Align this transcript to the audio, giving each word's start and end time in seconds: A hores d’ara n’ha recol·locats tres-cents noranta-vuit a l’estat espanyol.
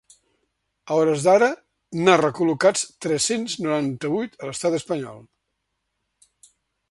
A 0.93 0.95
hores 1.01 1.25
d’ara 1.27 1.49
n’ha 2.07 2.15
recol·locats 2.21 2.87
tres-cents 3.07 3.59
noranta-vuit 3.67 4.41
a 4.45 4.49
l’estat 4.49 4.79
espanyol. 4.81 5.23